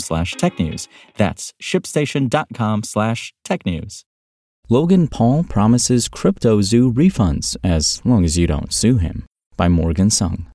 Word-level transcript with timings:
slash 0.00 0.34
technews. 0.34 0.88
That's 1.16 1.52
shipstation.com 1.62 2.82
slash 2.82 3.32
technews. 3.44 4.04
Logan 4.68 5.08
Paul 5.08 5.44
promises 5.44 6.08
CryptoZoo 6.08 6.92
refunds 6.94 7.56
as 7.62 8.00
long 8.04 8.24
as 8.24 8.38
you 8.38 8.46
don't 8.46 8.72
sue 8.72 8.98
him. 8.98 9.26
By 9.56 9.68
Morgan 9.68 10.10
Sung. 10.10 10.46